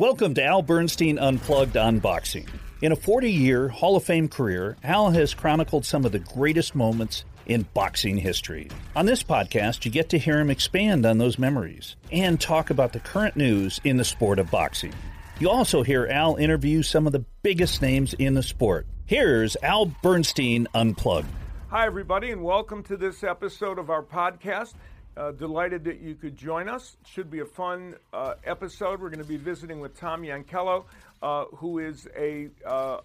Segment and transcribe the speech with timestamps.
[0.00, 2.48] Welcome to Al Bernstein Unplugged Unboxing.
[2.82, 6.76] In a 40 year Hall of Fame career, Al has chronicled some of the greatest
[6.76, 8.70] moments in boxing history.
[8.94, 12.92] On this podcast, you get to hear him expand on those memories and talk about
[12.92, 14.92] the current news in the sport of boxing.
[15.40, 18.86] You also hear Al interview some of the biggest names in the sport.
[19.04, 21.26] Here's Al Bernstein Unplugged.
[21.70, 24.74] Hi, everybody, and welcome to this episode of our podcast.
[25.18, 26.96] Uh, delighted that you could join us.
[27.04, 29.00] Should be a fun uh, episode.
[29.00, 30.84] We're going to be visiting with Tom Yankello,
[31.22, 33.00] uh, who is a uh,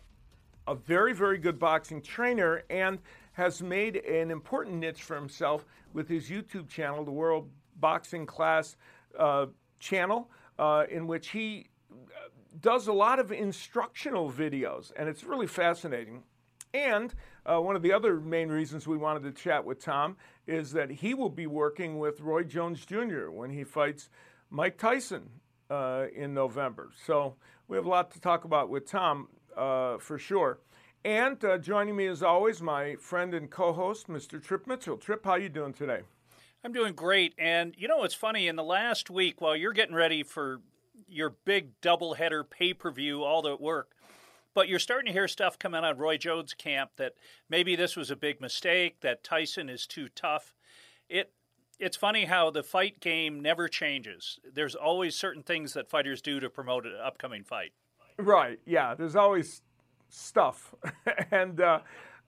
[0.67, 2.99] a very very good boxing trainer and
[3.31, 7.49] has made an important niche for himself with his YouTube channel, the World
[7.79, 8.75] Boxing Class
[9.17, 9.47] uh,
[9.79, 11.65] channel, uh, in which he
[12.61, 16.21] does a lot of instructional videos, and it's really fascinating.
[16.75, 17.13] And
[17.45, 20.15] uh, one of the other main reasons we wanted to chat with Tom
[20.47, 23.29] is that he will be working with Roy Jones Jr.
[23.29, 24.09] when he fights
[24.49, 25.29] Mike Tyson
[25.69, 26.91] uh, in November.
[27.05, 27.35] So
[27.67, 30.59] we have a lot to talk about with Tom uh, for sure.
[31.05, 34.41] And uh, joining me as always, my friend and co-host, Mr.
[34.41, 34.97] Trip Mitchell.
[34.97, 36.01] Trip, how you doing today?
[36.63, 37.33] I'm doing great.
[37.37, 38.47] And you know what's funny?
[38.47, 40.61] In the last week, while you're getting ready for
[41.07, 43.91] your big doubleheader pay-per-view, all the work,
[44.53, 47.13] but you're starting to hear stuff coming out of Roy Jones' camp that
[47.49, 50.53] maybe this was a big mistake, that Tyson is too tough.
[51.09, 51.31] It
[51.79, 54.39] it's funny how the fight game never changes.
[54.53, 57.71] There's always certain things that fighters do to promote an upcoming fight.
[58.17, 58.59] Right.
[58.65, 58.93] Yeah.
[58.93, 59.61] There's always
[60.09, 60.73] stuff,
[61.31, 61.79] and uh,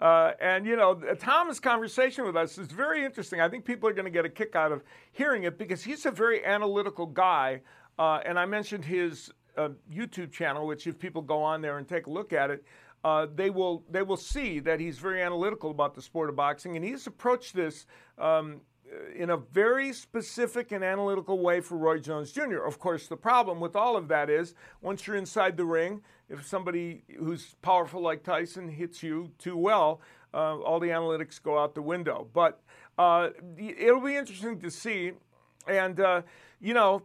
[0.02, 3.40] uh, and you know Tom's conversation with us is very interesting.
[3.40, 6.06] I think people are going to get a kick out of hearing it because he's
[6.06, 7.62] a very analytical guy.
[7.98, 11.88] Uh, and I mentioned his uh, YouTube channel, which if people go on there and
[11.88, 12.64] take a look at it,
[13.04, 16.76] uh, they will they will see that he's very analytical about the sport of boxing,
[16.76, 17.86] and he's approached this
[18.18, 18.62] um,
[19.16, 22.64] in a very specific and analytical way for Roy Jones Jr.
[22.64, 26.46] Of course, the problem with all of that is once you're inside the ring, if
[26.48, 30.02] somebody who's powerful like Tyson hits you too well,
[30.34, 32.28] uh, all the analytics go out the window.
[32.34, 32.62] But
[32.98, 35.12] uh, it'll be interesting to see,
[35.68, 36.22] and uh,
[36.66, 37.04] you know,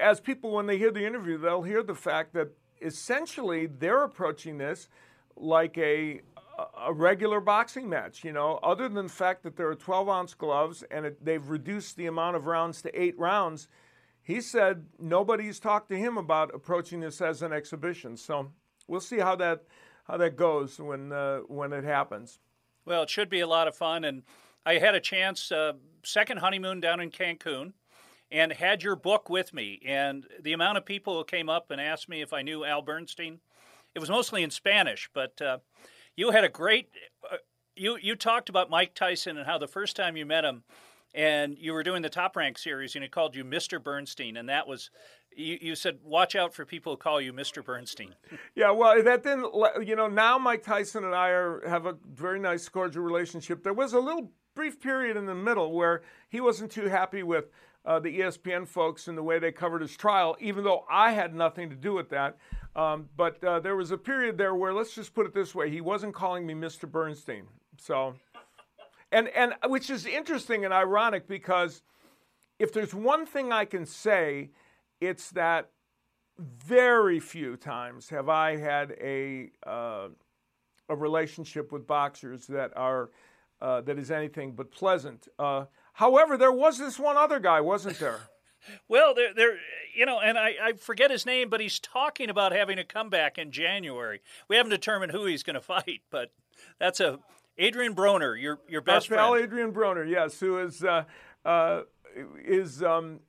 [0.00, 2.48] as people, when they hear the interview, they'll hear the fact that
[2.82, 4.88] essentially they're approaching this
[5.36, 6.22] like a
[6.84, 10.32] a regular boxing match, you know, other than the fact that there are 12 ounce
[10.32, 13.68] gloves and it, they've reduced the amount of rounds to eight rounds,
[14.22, 18.16] he said nobody's talked to him about approaching this as an exhibition.
[18.16, 18.50] So
[18.88, 19.64] we'll see how that
[20.08, 22.40] how that goes when uh, when it happens.
[22.84, 24.22] Well, it should be a lot of fun, and
[24.64, 27.74] I had a chance uh, second honeymoon down in Cancun
[28.30, 29.80] and had your book with me.
[29.86, 32.82] And the amount of people who came up and asked me if I knew Al
[32.82, 33.40] Bernstein,
[33.94, 35.58] it was mostly in Spanish, but uh,
[36.16, 36.90] you had a great.
[37.30, 37.36] Uh,
[37.74, 40.64] you you talked about Mike Tyson and how the first time you met him,
[41.14, 43.82] and you were doing the Top Rank series, and he called you Mr.
[43.82, 44.90] Bernstein, and that was.
[45.38, 47.62] You, you said, watch out for people who call you Mr.
[47.62, 48.14] Bernstein.
[48.54, 49.52] Yeah, well, that didn't,
[49.86, 53.62] you know, now Mike Tyson and I are, have a very nice, cordial relationship.
[53.62, 56.00] There was a little brief period in the middle where
[56.30, 57.50] he wasn't too happy with
[57.86, 61.34] uh, the ESPN folks and the way they covered his trial, even though I had
[61.34, 62.36] nothing to do with that.
[62.74, 65.70] Um, but uh, there was a period there where, let's just put it this way,
[65.70, 66.90] he wasn't calling me Mr.
[66.90, 67.46] Bernstein.
[67.78, 68.14] So,
[69.12, 71.82] and and which is interesting and ironic because
[72.58, 74.50] if there's one thing I can say,
[75.00, 75.70] it's that
[76.38, 80.08] very few times have I had a uh,
[80.88, 83.10] a relationship with boxers that are
[83.60, 85.28] uh, that is anything but pleasant.
[85.96, 88.28] However, there was this one other guy, wasn't there?
[88.88, 89.56] well, there, there,
[89.94, 93.38] you know, and I, I forget his name, but he's talking about having a comeback
[93.38, 94.20] in January.
[94.46, 96.32] We haven't determined who he's going to fight, but
[96.78, 97.18] that's a
[97.56, 99.42] Adrian Broner, your your best Our friend.
[99.42, 101.04] Adrian Broner, yes, who is uh,
[101.46, 101.82] uh,
[102.44, 103.20] is um,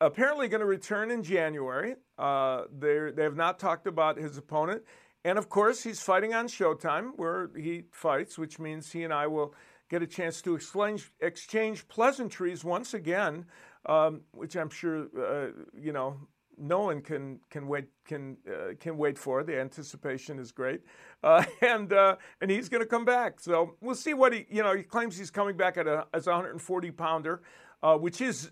[0.00, 1.96] apparently going to return in January.
[2.16, 4.82] Uh, they they have not talked about his opponent,
[5.24, 9.26] and of course, he's fighting on Showtime, where he fights, which means he and I
[9.26, 9.56] will
[9.92, 13.44] get a chance to exchange, exchange pleasantries once again,
[13.84, 15.48] um, which I'm sure uh,
[15.78, 16.16] you know
[16.56, 19.44] no one can can wait can uh, can wait for.
[19.44, 20.80] The anticipation is great,
[21.22, 23.38] uh, and uh, and he's going to come back.
[23.38, 26.26] So we'll see what he you know he claims he's coming back at a as
[26.26, 27.42] a 140 pounder,
[27.82, 28.50] uh, which is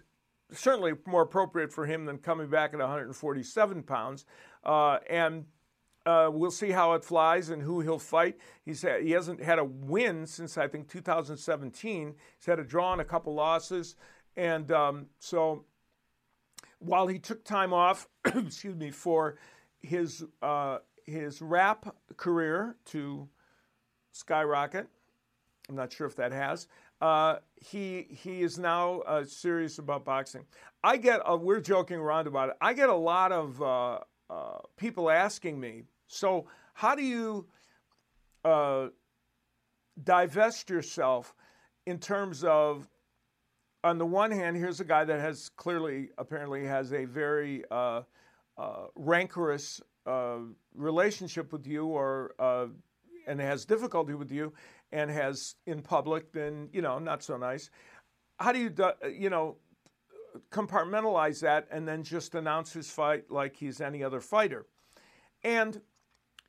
[0.53, 4.27] certainly more appropriate for him than coming back at 147 pounds,
[4.65, 5.47] uh, and
[6.07, 8.39] uh, we'll see how it flies and who he'll fight.
[8.65, 12.15] He's had, he hasn't had a win since I think 2017.
[12.39, 13.97] He's had a draw and a couple losses,
[14.37, 15.65] and um, so
[16.79, 19.39] while he took time off, excuse me, for
[19.81, 23.29] his uh, his rap career to
[24.13, 24.87] skyrocket,
[25.69, 26.67] I'm not sure if that has.
[27.01, 30.45] Uh, he he is now uh, serious about boxing.
[30.83, 32.57] I get a, we're joking around about it.
[32.61, 33.61] I get a lot of
[34.31, 37.47] uh, people asking me, so how do you
[38.45, 38.87] uh,
[40.03, 41.35] divest yourself
[41.87, 42.89] in terms of,
[43.83, 48.03] on the one hand, here's a guy that has clearly, apparently, has a very uh,
[48.57, 50.39] uh, rancorous uh,
[50.75, 52.35] relationship with you, or
[53.27, 54.53] and has difficulty with you,
[54.93, 57.71] and has in public been, you know, not so nice.
[58.39, 58.75] How do you,
[59.11, 59.57] you know,
[60.51, 64.67] compartmentalize that and then just announce his fight like he's any other fighter?
[65.43, 65.81] And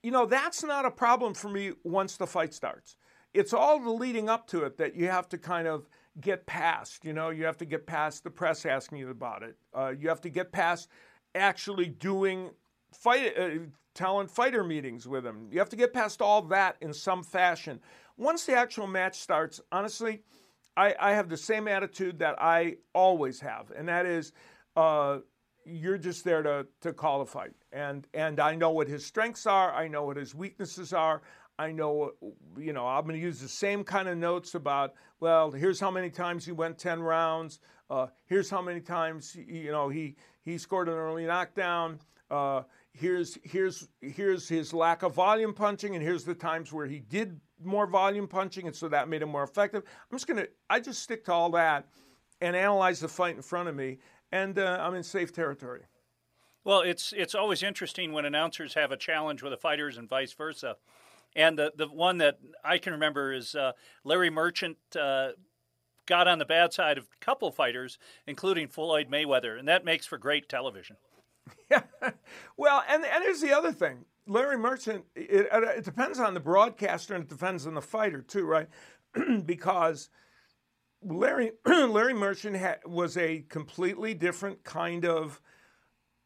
[0.03, 2.95] you know, that's not a problem for me once the fight starts
[3.33, 5.87] it's all the leading up to it that you have to kind of
[6.19, 7.05] get past.
[7.05, 9.55] You know, you have to get past the press asking you about it.
[9.73, 10.89] Uh, you have to get past
[11.35, 12.49] actually doing
[12.93, 13.49] fight uh,
[13.93, 15.47] talent fighter meetings with them.
[15.51, 17.79] You have to get past all that in some fashion.
[18.17, 20.21] Once the actual match starts, honestly,
[20.77, 24.31] I, I have the same attitude that I always have, and that is.
[24.75, 25.19] Uh,
[25.65, 27.53] you're just there to, to call a fight.
[27.71, 29.73] And, and I know what his strengths are.
[29.73, 31.21] I know what his weaknesses are.
[31.59, 32.13] I know,
[32.57, 35.91] you know, I'm going to use the same kind of notes about, well, here's how
[35.91, 37.59] many times he went 10 rounds.
[37.89, 41.99] Uh, here's how many times, you know, he, he scored an early knockdown.
[42.31, 42.63] Uh,
[42.93, 47.39] here's, here's, here's his lack of volume punching, and here's the times where he did
[47.63, 49.83] more volume punching, and so that made him more effective.
[49.85, 51.87] I'm just going to, I just stick to all that
[52.41, 53.99] and analyze the fight in front of me,
[54.31, 55.81] and uh, I'm in safe territory.
[56.63, 60.33] Well, it's it's always interesting when announcers have a challenge with the fighters and vice
[60.33, 60.77] versa.
[61.35, 63.71] And the, the one that I can remember is uh,
[64.03, 65.29] Larry Merchant uh,
[66.05, 67.97] got on the bad side of a couple fighters,
[68.27, 70.97] including Floyd Mayweather, and that makes for great television.
[71.69, 71.83] Yeah.
[72.57, 77.15] well, and, and here's the other thing Larry Merchant, it, it depends on the broadcaster
[77.15, 78.67] and it depends on the fighter, too, right?
[79.45, 80.09] because.
[81.03, 85.41] Larry Larry Merchant ha- was a completely different kind of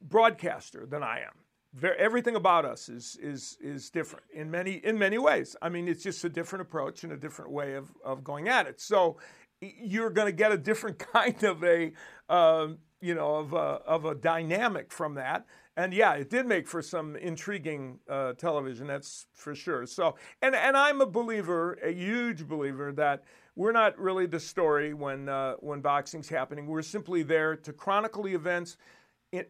[0.01, 1.45] broadcaster than I am
[1.75, 5.55] very, everything about us is is is different in many in many ways.
[5.61, 8.65] I mean, it's just a different approach and a different way of of going at
[8.65, 8.79] it.
[8.79, 9.17] So
[9.61, 11.91] you're going to get a different kind of a
[12.29, 12.69] uh,
[13.01, 15.45] you know of a, of a dynamic from that.
[15.77, 18.87] And yeah, it did make for some intriguing uh, television.
[18.87, 19.85] That's for sure.
[19.85, 23.23] So and and I'm a believer, a huge believer that.
[23.57, 26.67] We're not really the story when uh, when boxing's happening.
[26.67, 28.75] We're simply there to chronicle the events,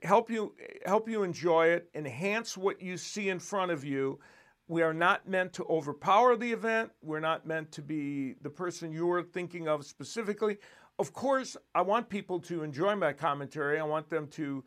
[0.03, 0.53] help you
[0.85, 4.19] help you enjoy it, enhance what you see in front of you.
[4.67, 6.91] We are not meant to overpower the event.
[7.01, 10.57] We're not meant to be the person you are thinking of specifically.
[10.99, 13.79] Of course, I want people to enjoy my commentary.
[13.79, 14.63] I want them to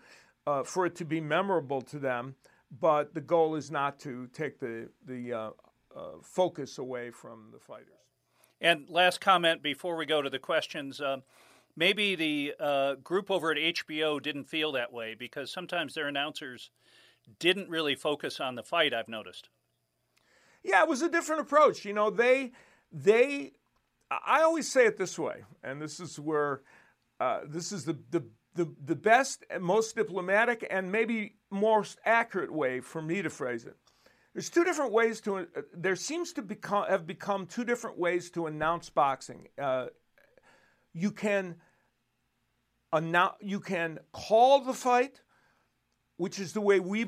[0.49, 2.35] uh, for it to be memorable to them.
[2.81, 5.51] But the goal is not to take the the uh,
[5.95, 7.87] uh, focus away from the fighters.
[8.61, 11.01] And last comment before we go to the questions.
[11.01, 11.23] Um,
[11.77, 16.71] maybe the uh, group over at HBO didn't feel that way because sometimes their announcers
[17.39, 18.93] didn't really focus on the fight.
[18.93, 19.49] I've noticed.
[20.63, 21.85] Yeah, it was a different approach.
[21.85, 22.53] You know, they
[22.93, 23.53] they.
[24.11, 26.63] I always say it this way, and this is where
[27.21, 28.25] uh, this is the, the
[28.59, 33.65] the the best and most diplomatic and maybe most accurate way for me to phrase
[33.65, 33.77] it.
[34.35, 35.39] There's two different ways to.
[35.39, 39.47] Uh, there seems to become have become two different ways to announce boxing.
[39.57, 39.87] Uh,
[40.93, 41.55] you can
[42.93, 45.23] announce, you can call the fight,
[46.17, 47.07] which is the way we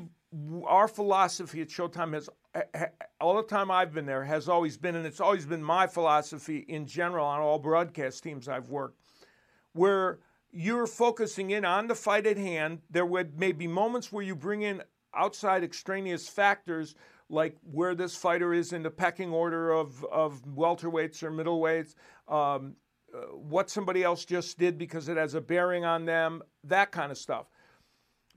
[0.65, 2.29] our philosophy at Showtime has
[3.19, 6.59] all the time I've been there has always been, and it's always been my philosophy
[6.69, 8.99] in general on all broadcast teams I've worked,
[9.73, 10.19] where
[10.51, 12.79] you're focusing in on the fight at hand.
[12.89, 16.95] There would may be moments where you bring in outside extraneous factors
[17.29, 21.95] like where this fighter is in the pecking order of, of welterweights or middleweights,
[22.27, 22.75] um,
[23.33, 27.17] what somebody else just did because it has a bearing on them, that kind of
[27.17, 27.45] stuff.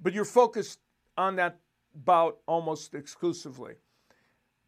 [0.01, 0.79] But you're focused
[1.17, 1.59] on that
[1.95, 3.75] bout almost exclusively.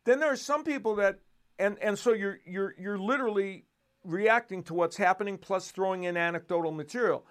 [0.04, 1.20] Then there are some people that,
[1.58, 3.64] and, and so you're, you're, you're literally
[4.06, 7.26] reacting to what's happening plus throwing in anecdotal material.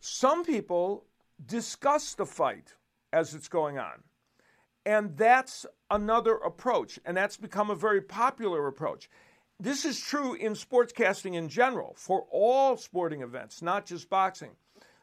[0.00, 1.04] Some people
[1.44, 2.74] discuss the fight
[3.12, 4.02] as it's going on.
[4.84, 9.08] And that's another approach, and that's become a very popular approach.
[9.60, 14.50] This is true in sportscasting in general for all sporting events, not just boxing.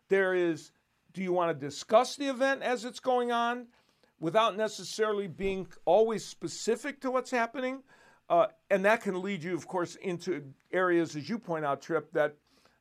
[0.09, 0.71] There is
[1.13, 3.67] do you want to discuss the event as it's going on
[4.19, 7.81] without necessarily being always specific to what's happening?
[8.29, 12.11] Uh, and that can lead you, of course, into areas, as you point out, Trip,
[12.13, 12.35] that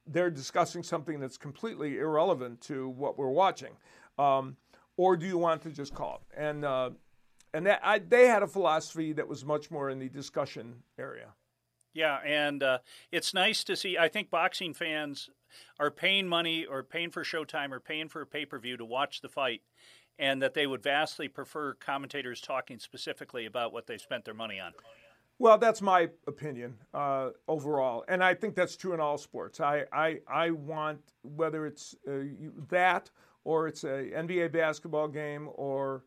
[0.06, 3.72] they're discussing something that's completely irrelevant to what we're watching.
[4.18, 4.56] Um,
[4.96, 6.22] or do you want to just call?
[6.36, 6.90] And, uh,
[7.54, 11.28] and that, I, they had a philosophy that was much more in the discussion area.
[11.94, 12.78] Yeah, and uh,
[13.10, 13.96] it's nice to see.
[13.96, 15.30] I think boxing fans
[15.80, 18.84] are paying money or paying for Showtime or paying for a pay per view to
[18.84, 19.62] watch the fight.
[20.18, 24.58] and that they would vastly prefer commentators talking specifically about what they spent their money
[24.58, 24.72] on.
[25.38, 29.60] Well, that's my opinion uh, overall, and I think that's true in all sports.
[29.60, 32.24] I I, I want whether it's uh,
[32.70, 33.10] that
[33.44, 36.02] or it's a NBA basketball game or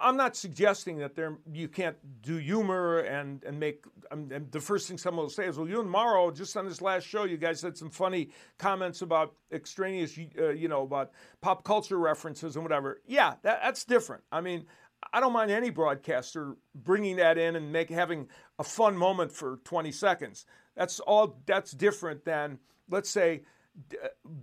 [0.00, 3.84] I'm not suggesting that there you can't do humor and and make.
[4.10, 6.66] Um, and the first thing someone will say is, "Well, you and Mauro just on
[6.66, 11.10] this last show, you guys had some funny comments about extraneous, uh, you know, about
[11.40, 14.22] pop culture references and whatever." Yeah, that, that's different.
[14.32, 14.66] I mean,
[15.12, 18.28] I don't mind any broadcaster bringing that in and make having
[18.58, 20.46] a fun moment for 20 seconds.
[20.76, 21.40] That's all.
[21.46, 23.42] That's different than let's say
[23.88, 23.96] d-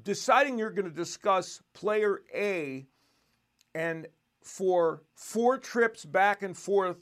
[0.04, 2.86] deciding you're going to discuss player A
[3.74, 4.08] and
[4.44, 6.98] for four trips back and forth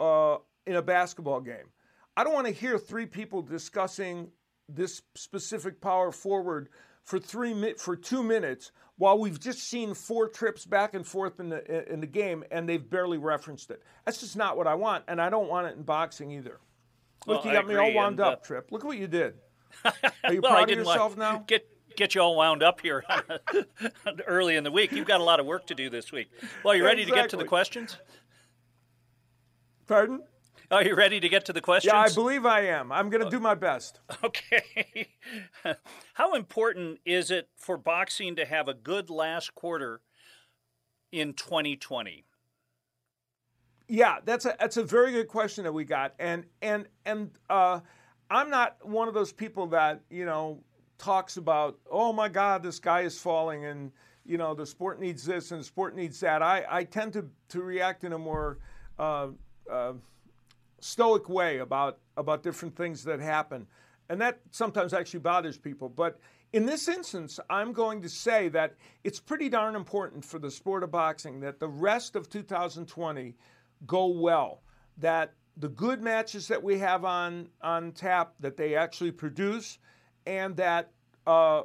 [0.00, 1.70] uh, in a basketball game.
[2.16, 4.30] I don't want to hear three people discussing
[4.68, 6.68] this specific power forward
[7.08, 11.48] for three for two minutes while we've just seen four trips back and forth in
[11.48, 13.82] the in the game and they've barely referenced it.
[14.04, 16.60] That's just not what I want, and I don't want it in boxing either.
[17.26, 18.70] Look, well, you got me all wound up, uh, Trip.
[18.70, 19.34] Look at what you did.
[19.86, 21.44] Are you well, proud of yourself now?
[21.46, 23.02] Get get you all wound up here
[24.26, 24.92] early in the week.
[24.92, 26.28] You've got a lot of work to do this week.
[26.62, 27.22] Well, you ready exactly.
[27.22, 27.96] to get to the questions?
[29.86, 30.20] Pardon?
[30.70, 31.92] Are you ready to get to the questions?
[31.92, 32.92] Yeah, I believe I am.
[32.92, 34.00] I'm going to do my best.
[34.24, 35.08] Okay.
[36.14, 40.00] How important is it for boxing to have a good last quarter
[41.12, 42.24] in 2020?
[43.86, 47.80] Yeah, that's a that's a very good question that we got, and and and uh,
[48.30, 50.62] I'm not one of those people that you know
[50.98, 53.92] talks about, oh my God, this guy is falling and,
[54.24, 56.42] you know, the sport needs this and the sport needs that.
[56.42, 58.58] I, I tend to, to react in a more
[58.98, 59.28] uh,
[59.70, 59.92] uh,
[60.80, 63.66] stoic way about, about different things that happen.
[64.08, 65.88] And that sometimes actually bothers people.
[65.88, 66.18] But
[66.52, 70.82] in this instance, I'm going to say that it's pretty darn important for the sport
[70.82, 73.34] of boxing that the rest of 2020
[73.86, 74.62] go well.
[74.96, 79.78] That the good matches that we have on, on tap, that they actually produce,
[80.26, 80.90] and that
[81.26, 81.62] uh,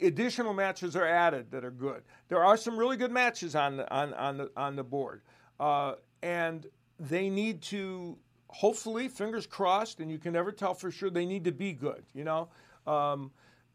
[0.00, 2.02] additional matches are added that are good.
[2.28, 5.22] There are some really good matches on the, on, on the, on the board.
[5.60, 6.66] Uh, and
[6.98, 8.16] they need to,
[8.48, 12.04] hopefully, fingers crossed, and you can never tell for sure, they need to be good,
[12.14, 12.48] you know?
[12.86, 13.30] Um,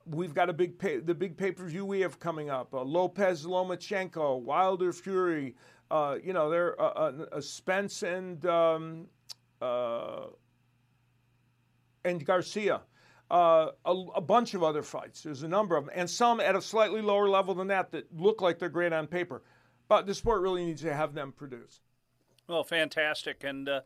[0.05, 2.73] we've got a big pay, the big pay per view we have coming up.
[2.73, 5.55] Uh, Lopez Lomachenko, Wilder Fury.
[5.89, 9.07] Uh, you know, there uh, uh, Spence and um,
[9.61, 10.25] uh,
[12.03, 12.81] and Garcia
[13.29, 15.21] uh, a, a, bunch of other fights.
[15.21, 18.05] There's a number of them, and some at a slightly lower level than that that
[18.17, 19.43] look like they're great on paper.
[19.87, 21.81] But the sport really needs to have them produce.
[22.47, 23.43] Well, fantastic.
[23.43, 23.81] And uh,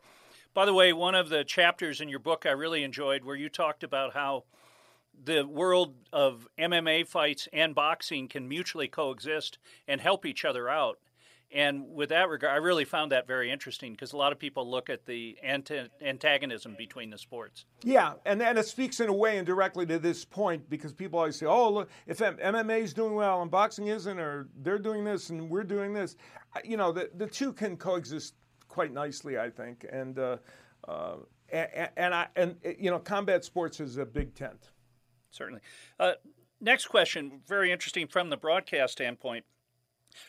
[0.54, 3.48] by the way, one of the chapters in your book I really enjoyed where you
[3.48, 4.44] talked about how
[5.24, 10.98] the world of MMA fights and boxing can mutually coexist and help each other out.
[11.54, 14.70] And with that regard, I really found that very interesting because a lot of people
[14.70, 17.66] look at the antagonism between the sports.
[17.82, 21.36] Yeah, and, and it speaks in a way indirectly to this point because people always
[21.36, 25.28] say, oh, look, if MMA is doing well and boxing isn't, or they're doing this
[25.28, 26.16] and we're doing this,
[26.64, 28.34] you know, the, the two can coexist
[28.72, 29.86] quite nicely, I think.
[29.92, 30.38] And, uh,
[30.88, 31.16] uh,
[31.50, 34.70] and, and, I, and, you know, combat sports is a big tent.
[35.30, 35.60] Certainly.
[36.00, 36.12] Uh,
[36.60, 39.44] next question, very interesting from the broadcast standpoint.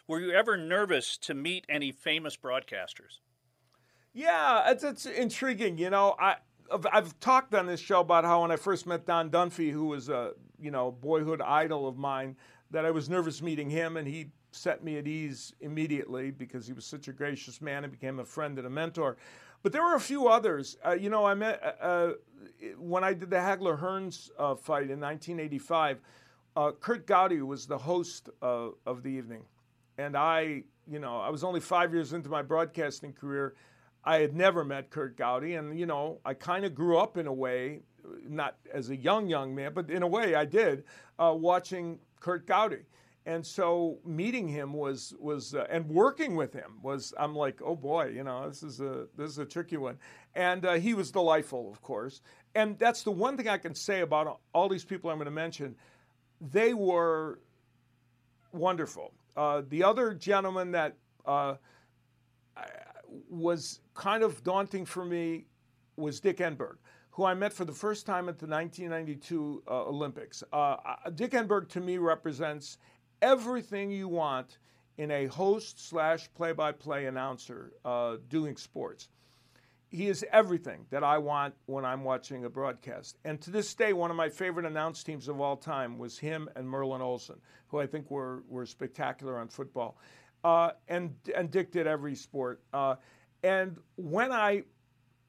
[0.07, 3.19] Were you ever nervous to meet any famous broadcasters?
[4.13, 5.77] Yeah, it's, it's intriguing.
[5.77, 6.35] You know, I
[6.71, 9.85] I've, I've, talked on this show about how when I first met Don Dunphy, who
[9.85, 12.37] was a you know boyhood idol of mine,
[12.71, 16.73] that I was nervous meeting him, and he set me at ease immediately because he
[16.73, 19.17] was such a gracious man and became a friend and a mentor.
[19.61, 20.77] But there were a few others.
[20.85, 22.13] Uh, you know, I met uh, uh
[22.77, 26.01] when I did the Hagler Hearns uh, fight in 1985.
[26.55, 29.43] Uh, Curt Gowdy was the host uh, of the evening
[29.97, 33.55] and I, you know, I was only five years into my broadcasting career.
[34.03, 37.27] I had never met Curt Gowdy, and you know, I kind of grew up in
[37.27, 37.81] a way,
[38.27, 40.83] not as a young young man, but in a way I did,
[41.17, 42.85] watching Curt Gowdy.
[43.25, 47.75] And so meeting him was was uh, and working with him was I'm like oh
[47.75, 49.97] boy you know this is a this is a tricky one,
[50.35, 52.21] and uh, he was delightful of course.
[52.55, 55.31] And that's the one thing I can say about all these people I'm going to
[55.31, 55.75] mention.
[56.51, 57.39] They were
[58.51, 59.13] wonderful.
[59.35, 61.55] Uh, the other gentleman that uh,
[63.29, 65.45] was kind of daunting for me
[65.95, 66.77] was Dick Enberg,
[67.11, 70.43] who I met for the first time at the 1992 uh, Olympics.
[70.51, 70.77] Uh,
[71.15, 72.77] Dick Enberg to me represents
[73.23, 74.59] everything you want
[74.97, 79.09] in a host slash play-by-play announcer uh, doing sports
[79.89, 83.19] he is everything that I want when I'm watching a broadcast.
[83.25, 86.49] And to this day, one of my favorite announce teams of all time was him
[86.55, 89.97] and Merlin Olsen, who I think were, were spectacular on football.
[90.43, 92.61] uh, and and Dick did every sport.
[92.73, 92.95] Uh,
[93.43, 94.63] and when I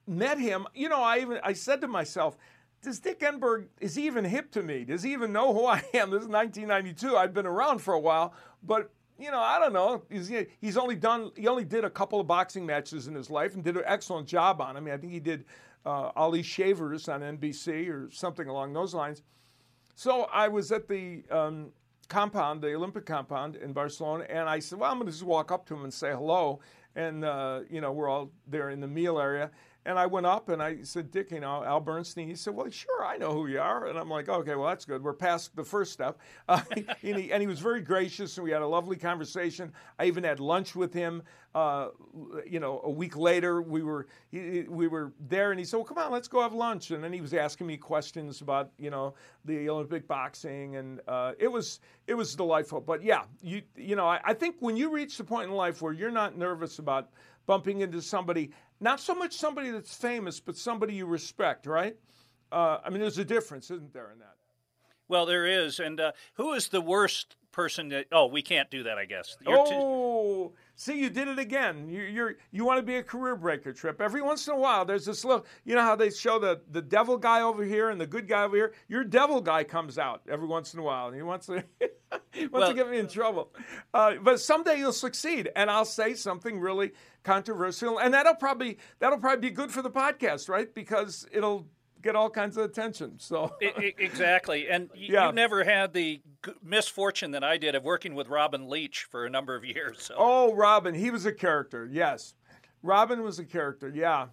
[0.07, 2.37] met him, you know, I even I said to myself,
[2.85, 4.85] does Dick Enberg is he even hip to me?
[4.85, 6.11] Does he even know who I am?
[6.11, 7.17] This is 1992.
[7.17, 10.03] I've been around for a while, but you know, I don't know.
[10.11, 13.55] He's, he's only done he only did a couple of boxing matches in his life
[13.55, 14.75] and did an excellent job on.
[14.83, 15.45] Mean, I think he did
[15.87, 19.23] uh, Ali Shavers on NBC or something along those lines.
[19.95, 21.71] So I was at the um,
[22.09, 25.53] compound, the Olympic compound in Barcelona, and I said, "Well, I'm going to just walk
[25.53, 26.61] up to him and say hello."
[26.97, 29.51] And uh, you know, we're all there in the meal area,
[29.87, 32.29] and I went up and I said, Dick, you know, Al Bernstein.
[32.29, 33.87] He said, Well, sure, I know who you are.
[33.87, 35.03] And I'm like, Okay, well, that's good.
[35.03, 36.19] We're past the first step.
[36.47, 39.73] Uh, and, he, and, he, was very gracious, and we had a lovely conversation.
[39.99, 41.23] I even had lunch with him.
[41.55, 41.89] Uh,
[42.47, 45.87] you know, a week later, we were he, we were there, and he said, "Well,
[45.87, 48.91] come on, let's go have lunch." And then he was asking me questions about you
[48.91, 49.15] know
[49.47, 52.81] the Olympic boxing, and uh, it was it was delightful.
[52.81, 55.81] But yeah, you you know, I, I think when you reach the point in life
[55.81, 57.09] where you're not nervous about
[57.47, 58.51] bumping into somebody
[58.81, 61.97] not so much somebody that's famous, but somebody you respect, right?
[62.53, 64.37] Uh, I mean, there's a difference, isn't there, in that?
[65.09, 65.81] Well, there is.
[65.81, 68.07] And uh, who is the worst person that?
[68.11, 68.99] Oh, we can't do that.
[68.99, 69.37] I guess.
[69.47, 71.89] You're oh, t- see, you did it again.
[71.89, 74.01] You, you're you want to be a career breaker, Trip.
[74.01, 75.45] Every once in a while, there's this little.
[75.65, 78.45] You know how they show the the devil guy over here and the good guy
[78.45, 78.73] over here.
[78.89, 81.65] Your devil guy comes out every once in a while, and he wants to
[82.35, 83.51] wants well, to get me in trouble.
[83.93, 86.93] Uh, but someday you'll succeed, and I'll say something really
[87.23, 90.73] controversial, and that'll probably that'll probably be good for the podcast, right?
[90.73, 91.67] Because it'll
[92.03, 93.19] get all kinds of attention.
[93.19, 95.29] So exactly, and yeah.
[95.29, 96.21] you never had the
[96.63, 100.03] misfortune that I did of working with Robin Leach for a number of years.
[100.03, 100.15] So.
[100.17, 101.89] Oh, Robin, he was a character.
[101.91, 102.35] Yes,
[102.83, 103.91] Robin was a character.
[103.95, 104.27] Yeah,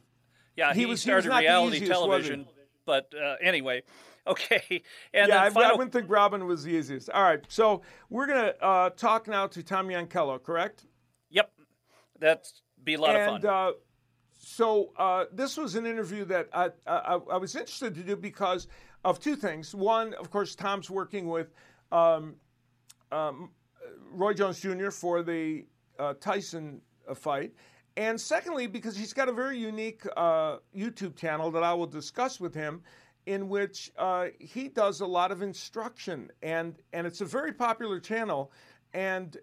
[0.56, 2.46] yeah, he, he was, started he was reality television.
[2.86, 3.84] But uh, anyway,
[4.28, 4.84] okay.
[5.14, 5.72] And yeah, I, final...
[5.72, 7.10] I, wouldn't think Robin was the easiest.
[7.10, 10.86] All right, so we're gonna uh, talk now to Tom Yankello, correct?
[11.30, 11.52] Yep,
[12.20, 13.52] that's be a lot and, of fun.
[13.52, 13.72] Uh,
[14.44, 18.68] so uh, this was an interview that I, I, I, was interested to do because
[19.06, 19.76] of two things.
[19.76, 21.54] One, of course, Tom's working with
[21.92, 22.36] um,
[23.12, 23.52] um,
[24.12, 24.90] Roy Jones Jr.
[24.90, 25.66] for the
[26.00, 27.54] uh, Tyson uh, fight.
[27.98, 32.40] And secondly, because he's got a very unique uh, YouTube channel that I will discuss
[32.40, 32.82] with him,
[33.26, 38.00] in which uh, he does a lot of instruction, and and it's a very popular
[38.00, 38.52] channel,
[38.94, 39.38] and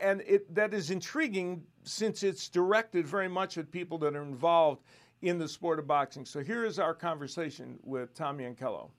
[0.00, 4.82] and it that is intriguing since it's directed very much at people that are involved
[5.22, 6.24] in the sport of boxing.
[6.24, 8.90] So here is our conversation with Tom Yankello.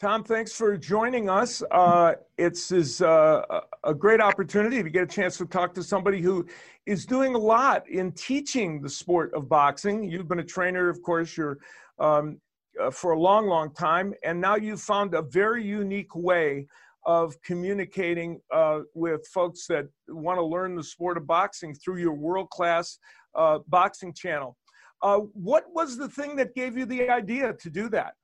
[0.00, 1.60] Tom, thanks for joining us.
[1.72, 3.42] Uh, it's is, uh,
[3.82, 6.46] a great opportunity to get a chance to talk to somebody who
[6.86, 10.04] is doing a lot in teaching the sport of boxing.
[10.04, 11.58] You've been a trainer, of course, you're
[11.98, 12.40] um,
[12.80, 16.66] uh, for a long, long time, and now you've found a very unique way
[17.06, 22.12] of communicating uh, with folks that want to learn the sport of boxing through your
[22.12, 22.98] world class
[23.34, 24.56] uh, boxing channel.
[25.02, 28.14] Uh, what was the thing that gave you the idea to do that?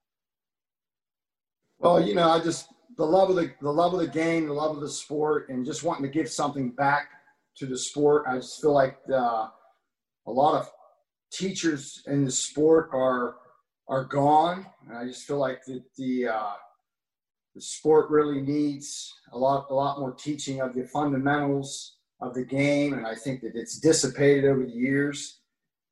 [1.78, 4.52] Well, you know, I just the love of the the love of the game, the
[4.52, 7.08] love of the sport, and just wanting to give something back
[7.56, 8.24] to the sport.
[8.28, 9.48] I just feel like uh,
[10.26, 10.70] a lot of
[11.32, 13.36] teachers in the sport are
[13.88, 16.52] are gone, and I just feel like the, the uh,
[17.54, 22.44] the sport really needs a lot a lot more teaching of the fundamentals of the
[22.44, 22.94] game.
[22.94, 25.40] And i think that it's dissipated over the years.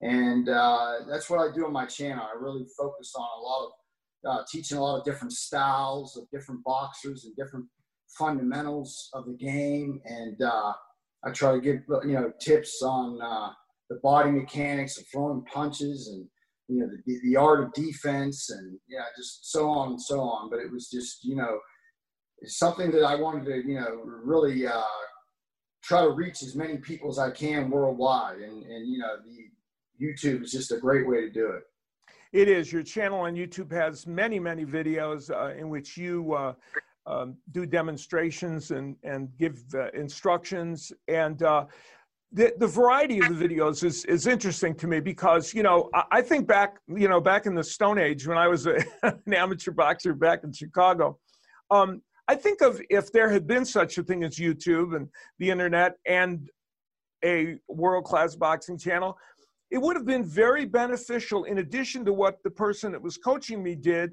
[0.00, 2.24] And uh, that's what i do on my channel.
[2.24, 3.72] I really focus on a lot of
[4.24, 7.66] uh, teaching a lot of different styles of different boxers and different
[8.18, 10.00] fundamentals of the game.
[10.05, 10.72] And uh,
[11.24, 13.50] i try to give you know tips on uh,
[13.88, 16.26] the body mechanics of throwing punches and
[16.72, 20.50] you know the, the art of defense and yeah just so on and so on.
[20.50, 21.58] But it was just you know
[22.44, 24.82] something that i wanted to you know really uh,
[25.82, 28.38] try to reach as many people as i can worldwide.
[28.38, 31.62] And and you know the youtube is just a great way to do it.
[32.32, 32.72] It is.
[32.72, 36.54] Your channel on youtube has many many videos uh, in which you uh,
[37.06, 40.92] um, do demonstrations and and give uh, instructions.
[41.08, 41.66] And uh,
[42.32, 46.04] the, the variety of the videos is, is interesting to me because you know I,
[46.12, 49.34] I think back you know back in the Stone Age when I was a, an
[49.34, 51.18] amateur boxer back in Chicago,
[51.70, 55.50] um, I think of if there had been such a thing as YouTube and the
[55.50, 56.48] internet and
[57.24, 59.16] a world class boxing channel,
[59.70, 63.62] it would have been very beneficial in addition to what the person that was coaching
[63.62, 64.12] me did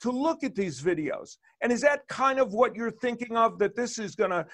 [0.00, 1.36] to look at these videos.
[1.60, 4.46] And is that kind of what you're thinking of that this is going to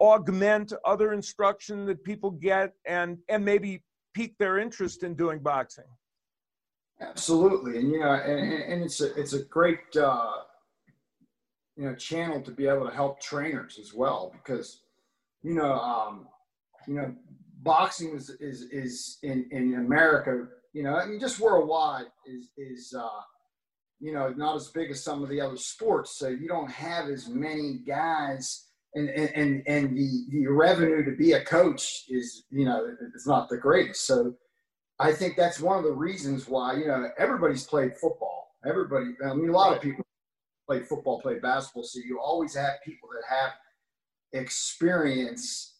[0.00, 3.82] augment other instruction that people get and and maybe
[4.14, 5.84] pique their interest in doing boxing
[7.00, 10.32] absolutely and you know and, and it's a it's a great uh,
[11.76, 14.82] you know channel to be able to help trainers as well because
[15.42, 16.28] you know, um,
[16.86, 17.14] you know,
[17.62, 22.94] boxing is is is in in America, you know, I mean, just worldwide is is
[22.96, 23.20] uh,
[24.00, 26.18] you know not as big as some of the other sports.
[26.18, 28.64] So you don't have as many guys.
[28.94, 33.50] And, and and the the revenue to be a coach is you know it's not
[33.50, 34.34] the greatest so
[34.98, 38.48] I think that's one of the reasons why you know everybody's played football.
[38.66, 40.04] Everybody, I mean, a lot of people
[40.68, 41.84] play football, play basketball.
[41.84, 43.52] So you always have people that have
[44.32, 45.76] experience.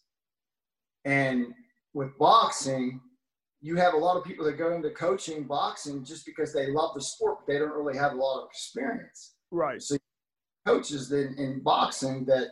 [1.03, 1.47] And
[1.93, 3.01] with boxing,
[3.61, 6.91] you have a lot of people that go into coaching boxing just because they love
[6.95, 9.33] the sport, but they don't really have a lot of experience.
[9.51, 9.81] Right.
[9.81, 9.97] So
[10.65, 12.47] coaches in, in boxing that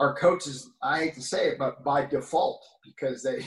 [0.00, 3.44] are coaches, I hate to say it, but by default, because they,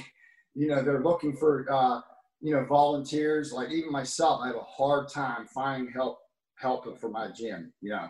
[0.53, 1.99] you know, they're looking for uh,
[2.43, 6.19] you know, volunteers, like even myself, I have a hard time finding help
[6.55, 8.09] helping for my gym, you know.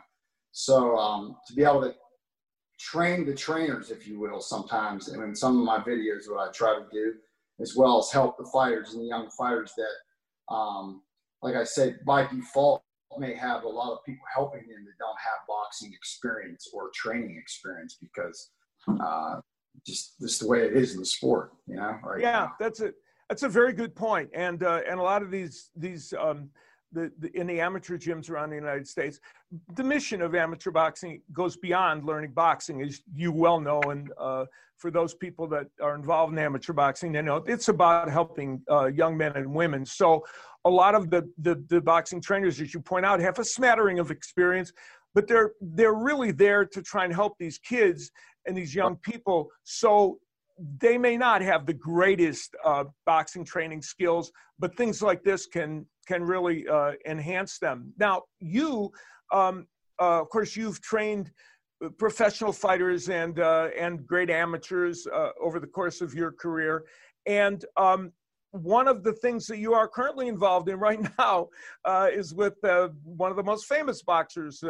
[0.52, 1.94] So um, to be able to
[2.80, 6.52] train the trainers, if you will, sometimes, and in some of my videos, what I
[6.52, 7.14] try to do,
[7.62, 11.04] as well as help the fighters and the young fighters that, um,
[11.44, 12.83] like I said, by default
[13.20, 17.38] may have a lot of people helping them that don't have boxing experience or training
[17.38, 18.52] experience because
[18.88, 19.40] uh,
[19.86, 21.98] just just the way it is in the sport, you know.
[22.04, 22.54] Right yeah, now.
[22.60, 22.96] that's it.
[23.30, 26.50] That's a very good point, and uh, and a lot of these these um,
[26.94, 29.20] the, the, in the amateur gyms around the United States,
[29.76, 34.46] the mission of amateur boxing goes beyond learning boxing, as you well know, and uh,
[34.78, 38.86] for those people that are involved in amateur boxing, they know it's about helping uh,
[38.86, 39.86] young men and women.
[39.86, 40.24] So,
[40.66, 44.00] a lot of the, the the boxing trainers, as you point out, have a smattering
[44.00, 44.72] of experience,
[45.14, 48.12] but they're they're really there to try and help these kids
[48.46, 50.20] and these young people so
[50.58, 55.86] they may not have the greatest uh, boxing training skills, but things like this can
[56.08, 57.94] can really uh, enhance them.
[57.98, 58.92] Now, you,
[59.32, 59.68] um,
[60.00, 61.32] uh, of course, you've trained
[61.98, 66.86] professional fighters and uh, and great amateurs uh, over the course of your career,
[67.26, 68.12] and um,
[68.52, 71.48] one of the things that you are currently involved in right now
[71.86, 72.56] uh, is with
[73.04, 74.64] one of the most famous boxers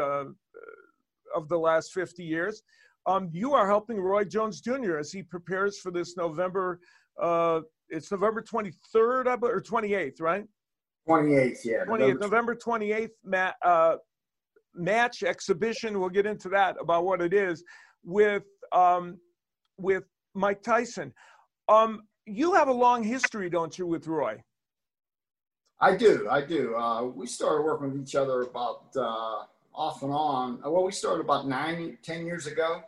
[1.36, 2.62] of the last 50 years
[3.06, 4.98] um, you are helping Roy Jones Jr.
[4.98, 6.80] as he prepares for this November.
[7.22, 10.46] Uh, it's November 23rd or 28th, right?
[11.08, 11.84] 28th, yeah.
[11.86, 13.98] 28th, November 28th ma- uh,
[14.74, 16.00] match exhibition.
[16.00, 17.64] We'll get into that about what it is
[18.06, 19.20] with um,
[19.78, 21.14] with Mike Tyson.
[21.68, 24.42] Um, you have a long history, don't you, with Roy?
[25.82, 26.28] I do.
[26.32, 26.76] I do.
[26.76, 29.44] Uh, we started working with each other about uh,
[29.76, 30.62] off and on.
[30.64, 32.82] Well, we started about nine, ten years ago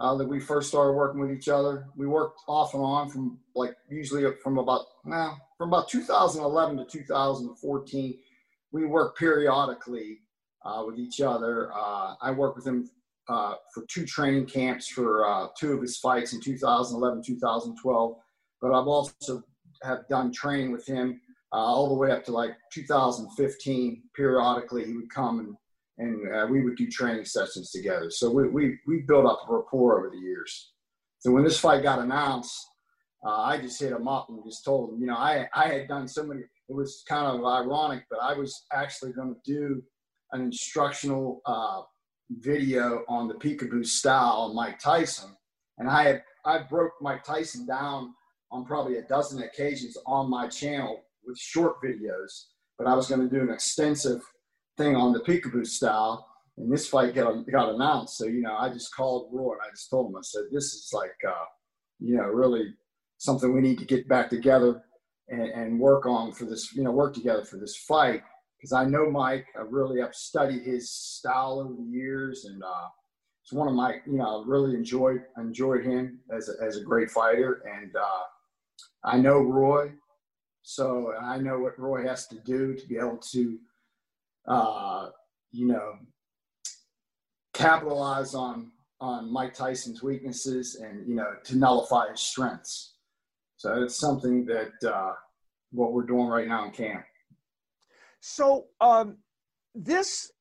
[0.00, 1.86] uh, that we first started working with each other.
[1.94, 6.84] We worked off and on from like usually from about now from about 2011 to
[6.84, 8.18] 2014.
[8.72, 10.20] We worked periodically
[10.64, 11.70] uh, with each other.
[11.74, 12.88] Uh, I worked with him
[13.28, 18.16] uh, for two training camps for uh, two of his fights in 2011, 2012.
[18.62, 19.42] But I've also
[19.82, 21.20] have done training with him
[21.52, 24.02] uh, all the way up to like 2015.
[24.16, 25.56] Periodically, he would come and
[26.00, 28.10] and uh, we would do training sessions together.
[28.10, 30.72] So we, we, we built up a rapport over the years.
[31.18, 32.66] So when this fight got announced,
[33.24, 35.88] uh, I just hit him up and just told him, you know, I, I had
[35.88, 39.82] done so many, it was kind of ironic, but I was actually going to do
[40.32, 41.82] an instructional uh,
[42.30, 45.36] video on the peekaboo style on Mike Tyson.
[45.76, 48.14] And I had, I broke Mike Tyson down
[48.50, 52.46] on probably a dozen occasions on my channel with short videos,
[52.78, 54.22] but I was going to do an extensive
[54.80, 56.26] thing on the peekaboo style.
[56.56, 58.18] And this fight got, got announced.
[58.18, 60.64] So, you know, I just called Roy and I just told him, I said, this
[60.64, 61.44] is like, uh,
[61.98, 62.74] you know, really
[63.18, 64.82] something we need to get back together
[65.28, 68.22] and, and work on for this, you know, work together for this fight.
[68.56, 72.44] Because I know Mike, I really have studied his style over the years.
[72.44, 72.88] And uh,
[73.42, 76.84] it's one of my, you know, I really enjoyed enjoyed him as a, as a
[76.84, 77.62] great fighter.
[77.80, 78.24] And uh,
[79.04, 79.92] I know Roy.
[80.62, 83.58] So I know what Roy has to do to be able to
[84.50, 85.10] uh,
[85.52, 85.94] you know,
[87.54, 92.94] capitalize on on Mike Tyson's weaknesses and you know to nullify his strengths.
[93.56, 95.12] So it's something that uh,
[95.70, 97.04] what we're doing right now in camp.
[98.20, 99.18] So um,
[99.74, 100.32] this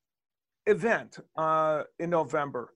[0.65, 2.73] event uh, in November,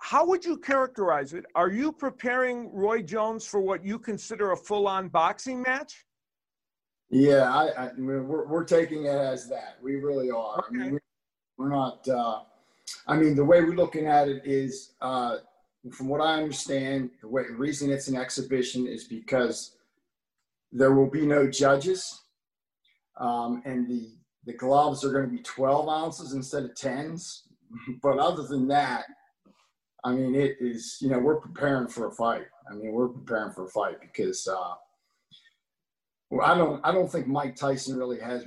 [0.00, 1.44] how would you characterize it?
[1.54, 6.04] Are you preparing Roy Jones for what you consider a full-on boxing match?
[7.10, 9.78] Yeah, I, I we're, we're taking it as that.
[9.82, 10.58] We really are.
[10.58, 10.82] Okay.
[10.82, 10.98] I mean,
[11.56, 12.40] we're not, uh,
[13.06, 15.38] I mean, the way we're looking at it is, uh,
[15.92, 19.76] from what I understand, the, way, the reason it's an exhibition is because
[20.70, 22.22] there will be no judges.
[23.16, 24.10] Um, and the,
[24.44, 27.42] the gloves are going to be 12 ounces instead of 10s.
[28.02, 29.04] But other than that,
[30.02, 30.96] I mean, it is.
[31.00, 32.46] You know, we're preparing for a fight.
[32.70, 34.74] I mean, we're preparing for a fight because uh,
[36.30, 36.80] well, I don't.
[36.84, 38.44] I don't think Mike Tyson really has.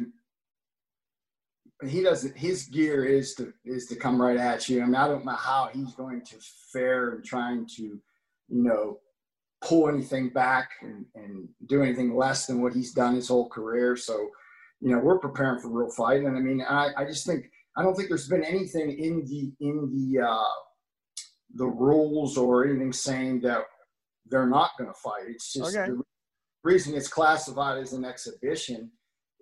[1.88, 2.38] He doesn't.
[2.38, 4.82] His gear is to is to come right at you.
[4.82, 6.36] I mean, I don't know how he's going to
[6.72, 8.02] fare and trying to, you
[8.50, 9.00] know,
[9.62, 13.96] pull anything back and, and do anything less than what he's done his whole career.
[13.96, 14.30] So,
[14.80, 16.22] you know, we're preparing for real fight.
[16.22, 19.52] And I mean, I, I just think I don't think there's been anything in the
[19.60, 20.54] in the uh,
[21.56, 23.64] the rules or anything saying that
[24.28, 25.24] they're not going to fight.
[25.30, 25.92] It's just okay.
[25.92, 26.04] the
[26.64, 28.92] reason it's classified as an exhibition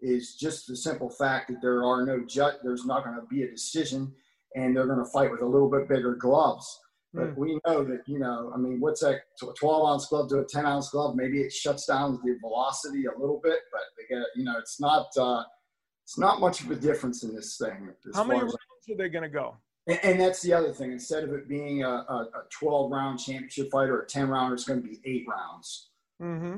[0.02, 2.56] is just the simple fact that there are no judge.
[2.64, 4.14] There's not going to be a decision,
[4.56, 6.80] and they're going to fight with a little bit bigger gloves.
[7.14, 7.38] But mm.
[7.38, 9.22] we know that you know, I mean, what's that?
[9.42, 11.16] A 12 ounce glove to a 10 ounce glove?
[11.16, 14.80] Maybe it shuts down the velocity a little bit, but they get you know, it's
[14.80, 15.44] not uh,
[16.06, 17.90] it's not much of a difference in this thing.
[18.14, 18.56] How many rounds
[18.90, 19.58] are they going to go?
[19.88, 20.92] And, and, that's the other thing.
[20.92, 24.54] Instead of it being a, a, a 12 round championship fight or a 10 round,
[24.54, 25.90] it's going to be eight rounds.
[26.22, 26.58] Mm-hmm.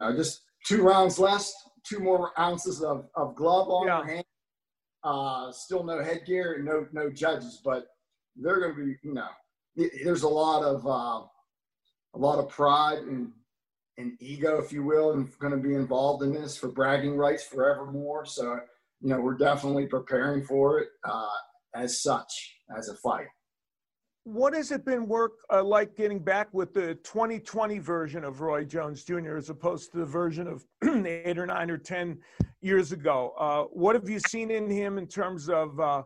[0.00, 1.52] Uh, just two rounds less,
[1.88, 3.98] two more ounces of, of glove on yeah.
[3.98, 4.24] your hand.
[5.04, 7.86] Uh, still no headgear and no no judges, but
[8.34, 9.28] they're going to be, you know,
[10.02, 11.24] there's a lot of uh,
[12.14, 13.30] a lot of pride and
[13.98, 17.44] and ego, if you will, and going to be involved in this for bragging rights
[17.44, 18.26] forevermore.
[18.26, 18.60] So,
[19.00, 21.28] you know, we're definitely preparing for it uh,
[21.74, 23.26] as such as a fight.
[24.26, 28.64] What has it been work uh, like getting back with the 2020 version of Roy
[28.64, 29.36] Jones Jr.
[29.36, 30.64] as opposed to the version of
[31.06, 32.18] eight or nine or 10
[32.60, 33.34] years ago?
[33.38, 36.02] Uh, what have you seen in him in terms of uh,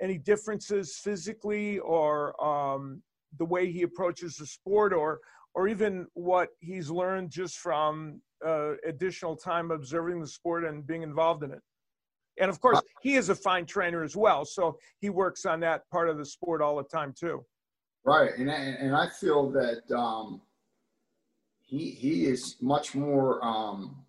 [0.00, 3.02] any differences physically or um,
[3.40, 5.18] the way he approaches the sport or,
[5.56, 11.02] or even what he's learned just from uh, additional time observing the sport and being
[11.02, 11.60] involved in it?
[12.38, 15.82] And of course, he is a fine trainer as well, so he works on that
[15.90, 17.44] part of the sport all the time too.
[18.04, 20.42] Right, and and I feel that um,
[21.62, 23.42] he he is much more.
[23.44, 24.04] Um,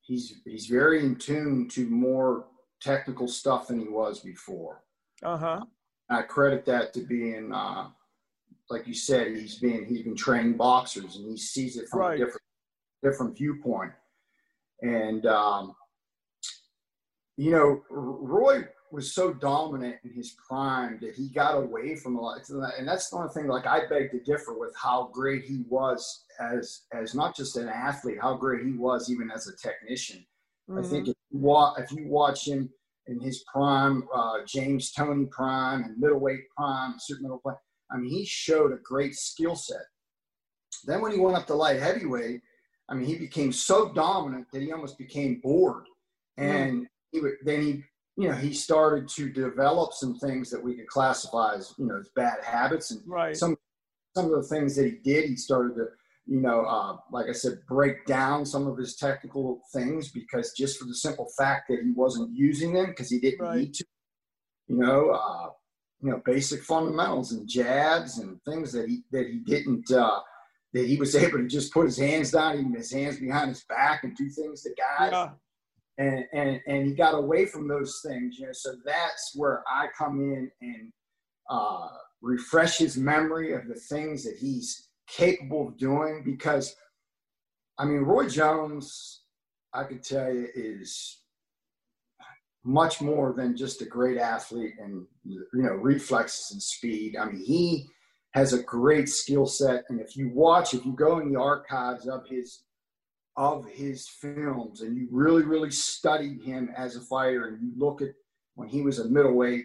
[0.00, 2.46] he's he's very in tune to more
[2.80, 4.82] technical stuff than he was before.
[5.22, 5.60] Uh huh.
[6.08, 7.88] I credit that to being, uh,
[8.68, 12.14] like you said, he's been he's been training boxers and he sees it from right.
[12.14, 12.42] a different
[13.02, 13.92] different viewpoint.
[14.82, 15.76] And um,
[17.36, 22.20] you know, Roy was so dominant in his prime that he got away from a
[22.20, 22.40] lot.
[22.48, 23.46] And that's the only thing.
[23.46, 27.68] Like I beg to differ with how great he was as as not just an
[27.68, 30.24] athlete, how great he was even as a technician.
[30.68, 30.84] Mm-hmm.
[30.84, 32.70] I think if you, watch, if you watch him
[33.06, 37.56] in his prime, uh, James Toney prime and middleweight prime, super middleweight,
[37.90, 39.82] I mean, he showed a great skill set.
[40.84, 42.40] Then when he went up to light heavyweight,
[42.88, 45.84] I mean, he became so dominant that he almost became bored.
[46.38, 46.56] Mm-hmm.
[46.56, 47.84] And he would, then he,
[48.20, 51.98] you know, he started to develop some things that we could classify as, you know,
[51.98, 52.90] as bad habits.
[52.90, 53.34] And right.
[53.34, 53.56] some,
[54.14, 55.86] some of the things that he did, he started to,
[56.26, 60.78] you know, uh, like I said, break down some of his technical things because just
[60.78, 63.56] for the simple fact that he wasn't using them because he didn't right.
[63.56, 63.84] need to,
[64.68, 65.48] you know, uh,
[66.02, 70.20] you know, basic fundamentals and jabs and things that he that he didn't uh,
[70.72, 73.64] that he was able to just put his hands down, even his hands behind his
[73.64, 75.10] back, and do things to guys.
[75.12, 75.30] Yeah
[76.00, 79.86] and and and he got away from those things you know so that's where i
[79.96, 80.92] come in and
[81.48, 81.88] uh,
[82.22, 86.74] refresh his memory of the things that he's capable of doing because
[87.78, 89.22] i mean roy jones
[89.74, 91.20] i could tell you is
[92.64, 97.16] much more than just a great athlete and you know reflexes and speed.
[97.16, 97.86] I mean he
[98.32, 102.06] has a great skill set and if you watch if you go in the archives
[102.06, 102.62] of his
[103.40, 108.02] of his films and you really, really studied him as a fighter and you look
[108.02, 108.10] at
[108.54, 109.64] when he was a middleweight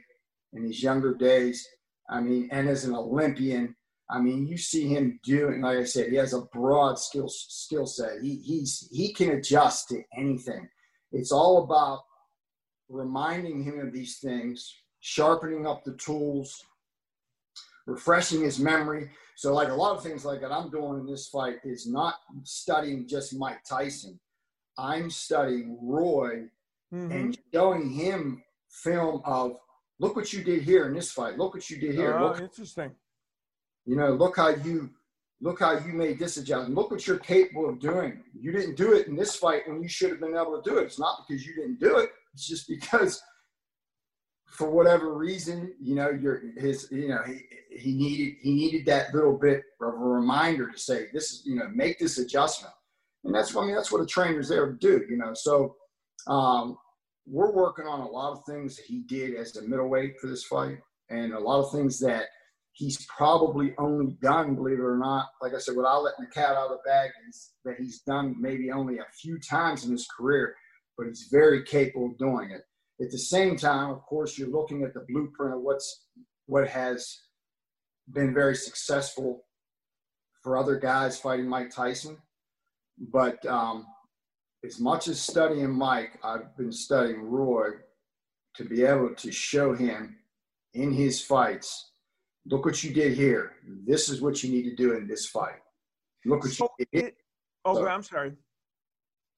[0.54, 1.68] in his younger days,
[2.10, 3.76] I mean, and as an Olympian,
[4.10, 7.86] I mean, you see him doing, like I said, he has a broad skill skill
[7.86, 8.22] set.
[8.22, 10.70] He he's he can adjust to anything.
[11.12, 12.00] It's all about
[12.88, 16.64] reminding him of these things, sharpening up the tools,
[17.88, 19.10] refreshing his memory.
[19.36, 22.16] So like a lot of things like that I'm doing in this fight is not
[22.44, 24.20] studying just Mike Tyson.
[24.78, 26.46] I'm studying Roy
[26.94, 27.12] mm-hmm.
[27.12, 29.58] and showing him film of
[30.00, 31.38] look what you did here in this fight.
[31.38, 32.18] Look what you did here.
[32.18, 32.92] Oh, look, interesting.
[33.86, 34.90] You know, look how you
[35.42, 36.76] look how you made this adjustment.
[36.76, 38.24] Look what you're capable of doing.
[38.34, 40.78] You didn't do it in this fight when you should have been able to do
[40.78, 40.84] it.
[40.86, 42.10] It's not because you didn't do it.
[42.34, 43.22] It's just because
[44.48, 49.14] for whatever reason, you know, your his, you know, he, he needed he needed that
[49.14, 52.74] little bit of a reminder to say this is, you know, make this adjustment,
[53.24, 55.34] and that's what I mean that's what a trainer's there to do, you know.
[55.34, 55.76] So
[56.28, 56.78] um,
[57.26, 60.46] we're working on a lot of things that he did as a middleweight for this
[60.46, 60.78] fight,
[61.10, 62.26] and a lot of things that
[62.76, 66.56] he's probably only done, believe it or not, like I said, without letting the cat
[66.56, 70.08] out of the bag, is that he's done maybe only a few times in his
[70.18, 70.54] career,
[70.98, 72.62] but he's very capable of doing it.
[73.02, 76.08] At the same time, of course, you're looking at the blueprint of what's
[76.48, 77.22] what has
[78.14, 79.46] been very successful
[80.44, 82.18] for other guys fighting Mike Tyson.
[83.12, 83.86] But um,
[84.64, 87.72] as much as studying Mike, I've been studying Roy
[88.56, 90.18] to be able to show him
[90.74, 91.92] in his fights
[92.46, 93.54] look what you did here.
[93.86, 95.60] This is what you need to do in this fight.
[96.26, 97.06] Look what so you did.
[97.06, 97.18] It,
[97.66, 98.34] oh, so, I'm sorry.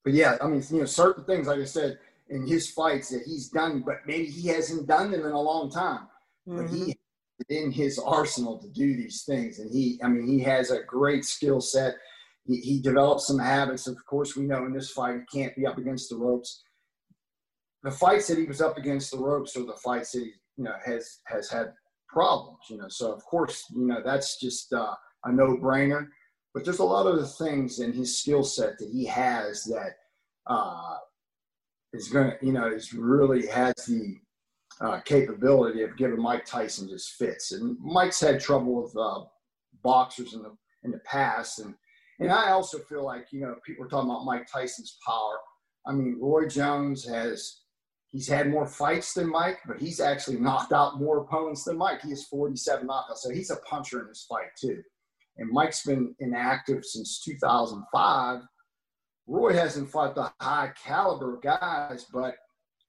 [0.03, 3.23] But yeah, I mean, you know, certain things, like I said, in his fights that
[3.25, 6.07] he's done, but maybe he hasn't done them in a long time.
[6.47, 6.57] Mm-hmm.
[6.57, 6.91] But he mm-hmm
[7.49, 9.59] in his arsenal to do these things.
[9.59, 11.95] And he, I mean, he has a great skill set.
[12.45, 13.87] He, he developed some habits.
[13.87, 16.63] Of course, we know in this fight he can't be up against the ropes.
[17.83, 20.63] The fights that he was up against the ropes are the fights that he, you
[20.63, 21.73] know, has has had
[22.09, 22.59] problems.
[22.69, 26.07] You know, so of course, you know, that's just uh, a no-brainer.
[26.53, 29.91] But there's a lot of the things in his skill set that he has that
[30.47, 30.95] uh,
[31.97, 34.17] is going to, you know, is really has the
[34.79, 37.51] uh, capability of giving Mike Tyson just fits.
[37.51, 39.25] And Mike's had trouble with uh,
[39.83, 41.73] boxers in the in the past, and
[42.19, 45.37] and I also feel like you know people are talking about Mike Tyson's power.
[45.85, 47.61] I mean, Roy Jones has
[48.07, 52.01] he's had more fights than Mike, but he's actually knocked out more opponents than Mike.
[52.01, 54.81] He has 47 knockouts, so he's a puncher in this fight too.
[55.37, 58.41] And Mike's been inactive since 2005.
[59.27, 62.35] Roy hasn't fought the high caliber guys, but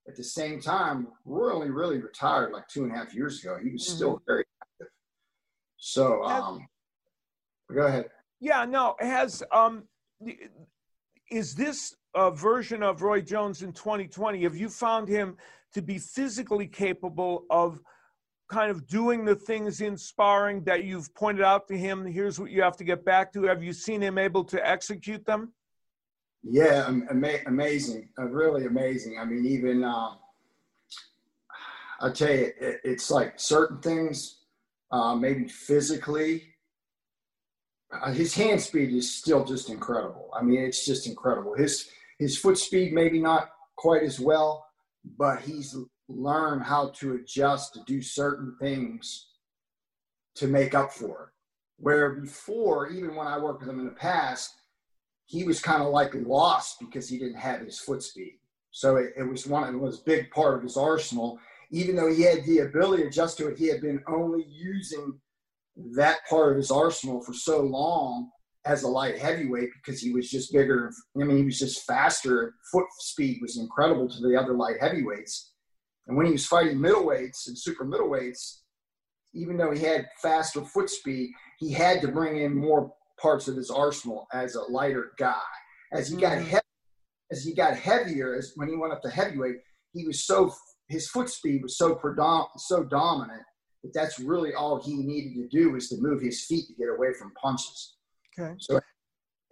[0.06, 3.58] at the same time, Roy only really retired like two and a half years ago.
[3.62, 3.96] He was mm-hmm.
[3.96, 4.92] still very active.
[5.76, 6.66] So, um,
[7.72, 8.06] go ahead.
[8.40, 9.84] Yeah, no, has um,
[11.30, 14.42] is this a version of Roy Jones in 2020?
[14.44, 15.36] Have you found him
[15.74, 17.80] to be physically capable of
[18.48, 22.06] kind of doing the things in sparring that you've pointed out to him?
[22.06, 23.42] Here's what you have to get back to.
[23.42, 25.52] Have you seen him able to execute them?
[26.42, 29.18] Yeah, ama- amazing, uh, really amazing.
[29.18, 30.10] I mean, even uh,
[32.00, 34.38] I'll tell you, it, it's like certain things,
[34.92, 36.44] uh, maybe physically,
[37.92, 40.30] uh, his hand speed is still just incredible.
[40.38, 41.54] I mean, it's just incredible.
[41.56, 44.66] His his foot speed maybe not quite as well,
[45.16, 45.76] but he's
[46.08, 49.28] learned how to adjust to do certain things
[50.36, 51.28] to make up for it.
[51.78, 54.54] Where before, even when I worked with him in the past,
[55.28, 58.38] he was kind of like lost because he didn't have his foot speed.
[58.70, 61.38] So it, it was one it was a big part of his arsenal.
[61.70, 65.20] Even though he had the ability to adjust to it, he had been only using
[65.94, 68.30] that part of his arsenal for so long
[68.64, 70.90] as a light heavyweight because he was just bigger.
[71.20, 72.54] I mean, he was just faster.
[72.72, 75.52] Foot speed was incredible to the other light heavyweights.
[76.06, 78.60] And when he was fighting middleweights and super middleweights,
[79.34, 83.56] even though he had faster foot speed, he had to bring in more parts of
[83.56, 85.40] his arsenal as a lighter guy.
[85.92, 86.56] As he got mm-hmm.
[87.32, 89.56] as he got heavier, as when he went up to heavyweight,
[89.92, 90.52] he was so
[90.88, 93.42] his foot speed was so predom- so dominant
[93.82, 96.88] that that's really all he needed to do was to move his feet to get
[96.88, 97.96] away from punches.
[98.38, 98.54] Okay.
[98.58, 98.80] So,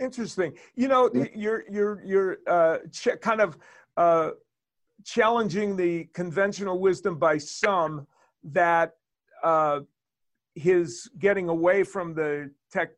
[0.00, 0.52] Interesting.
[0.74, 3.56] You know, you're you're you're uh, ch- kind of
[3.96, 4.30] uh,
[5.04, 8.06] challenging the conventional wisdom by some
[8.44, 8.92] that
[9.42, 9.80] uh,
[10.54, 12.90] his getting away from the tech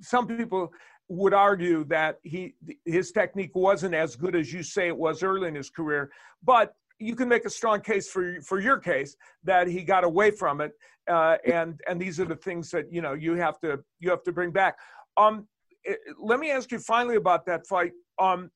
[0.00, 0.72] some people
[1.08, 2.54] would argue that he
[2.84, 6.10] his technique wasn't as good as you say it was early in his career,
[6.42, 10.30] but you can make a strong case for for your case that he got away
[10.30, 10.72] from it,
[11.08, 14.22] uh, and and these are the things that you know you have to you have
[14.24, 14.76] to bring back.
[15.16, 15.46] Um,
[15.86, 17.92] eh, let me ask you finally about that fight.
[18.18, 18.50] Um,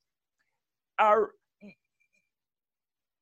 [0.99, 1.31] are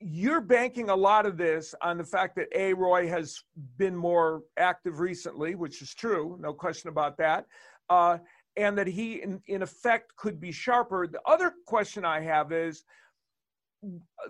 [0.00, 2.72] you're banking a lot of this on the fact that A.
[2.72, 3.36] Roy has
[3.78, 7.46] been more active recently, which is true, no question about that
[7.90, 8.18] uh,
[8.56, 11.06] and that he, in, in effect, could be sharper.
[11.06, 12.84] The other question I have is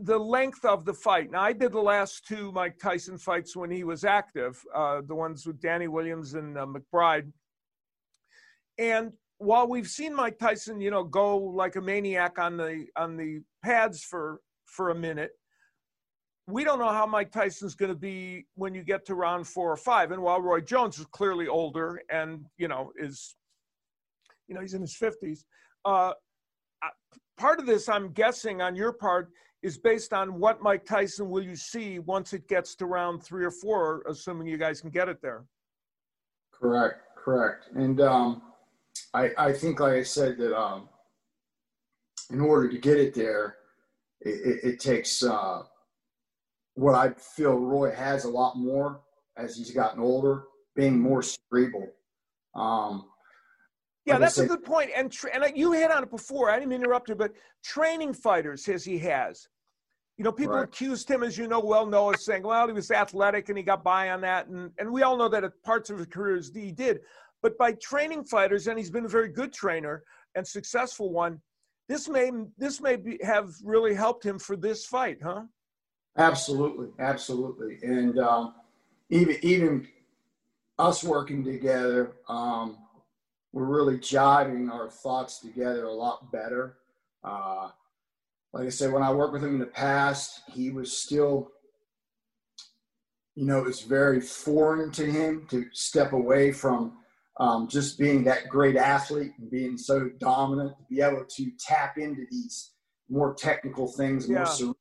[0.01, 1.31] the length of the fight.
[1.31, 5.14] Now, I did the last two Mike Tyson fights when he was active, uh, the
[5.14, 7.32] ones with Danny Williams and uh, McBride.
[8.78, 13.16] And while we've seen Mike Tyson, you know, go like a maniac on the on
[13.16, 15.30] the pads for for a minute,
[16.47, 19.72] we don't know how Mike Tyson's going to be when you get to round four
[19.72, 20.12] or five.
[20.12, 23.37] And while Roy Jones is clearly older and you know is
[24.49, 25.44] you know, he's in his 50s.
[25.84, 26.12] Uh,
[27.36, 29.30] part of this, I'm guessing, on your part,
[29.62, 33.44] is based on what Mike Tyson will you see once it gets to round three
[33.44, 35.44] or four, assuming you guys can get it there.
[36.53, 37.68] Correct, correct.
[37.74, 38.42] And um,
[39.14, 40.88] I, I think, like I said, that um,
[42.30, 43.57] in order to get it there,
[44.20, 45.62] it, it, it takes uh,
[46.74, 49.01] what I feel Roy has a lot more
[49.36, 50.44] as he's gotten older
[50.74, 51.88] being more cerebral.
[52.55, 53.07] Um,
[54.09, 54.90] yeah, that's a good point.
[54.94, 56.50] And tra- and you hit on it before.
[56.50, 57.32] I didn't interrupt you, but
[57.62, 59.48] training fighters, as he has.
[60.16, 60.64] You know, people right.
[60.64, 63.84] accused him, as you know well, Noah, saying, well, he was athletic and he got
[63.84, 64.48] by on that.
[64.48, 67.00] And, and we all know that at parts of his career he did.
[67.40, 70.02] But by training fighters, and he's been a very good trainer
[70.34, 71.40] and successful one,
[71.88, 75.42] this may this may be, have really helped him for this fight, huh?
[76.18, 78.54] Absolutely, absolutely, and um,
[79.09, 79.88] even even
[80.78, 82.76] us working together, um,
[83.53, 86.76] we're really jiving our thoughts together a lot better.
[87.24, 87.70] Uh,
[88.53, 91.51] like I said, when I worked with him in the past, he was still,
[93.34, 96.99] you know, it was very foreign to him to step away from
[97.40, 101.96] um, just being that great athlete and being so dominant to be able to tap
[101.99, 102.72] into these
[103.09, 104.38] more technical things, yeah.
[104.38, 104.74] more, cere-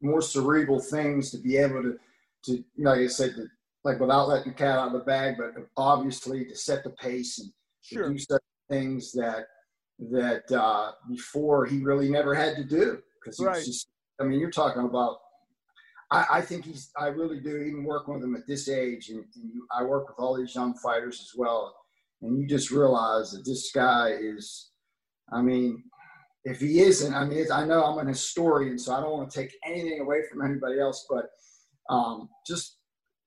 [0.00, 1.98] more cerebral things to be able to,
[2.44, 3.46] to like I said, to,
[3.84, 7.38] like without letting the cat out of the bag, but obviously to set the pace
[7.38, 7.50] and
[7.86, 8.10] sure.
[8.10, 9.46] do certain things that
[10.10, 13.64] that uh, before he really never had to do because right.
[13.64, 13.88] just.
[14.20, 15.18] I mean, you're talking about.
[16.10, 16.90] I, I, think he's.
[16.96, 17.56] I really do.
[17.56, 20.54] Even working with him at this age, and, and you, I work with all these
[20.54, 21.74] young fighters as well,
[22.22, 24.70] and you just realize that this guy is.
[25.32, 25.82] I mean,
[26.44, 29.38] if he isn't, I mean, I know I'm an historian, so I don't want to
[29.38, 31.26] take anything away from anybody else, but
[31.90, 32.78] um, just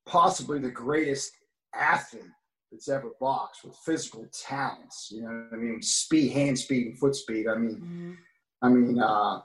[0.07, 1.32] possibly the greatest
[1.76, 2.24] athlete
[2.72, 5.09] that's ever boxed with physical talents.
[5.11, 7.47] You know, I mean, speed, hand speed, and foot speed.
[7.47, 8.13] I mean, mm-hmm.
[8.61, 9.39] I mean, uh,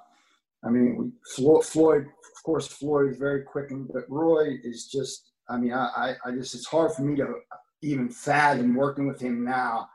[0.64, 5.30] I mean, Floyd, Floyd, of course, Floyd is very quick, and, but Roy is just.
[5.46, 7.34] I mean, I, I just it's hard for me to
[7.82, 9.86] even fathom working with him now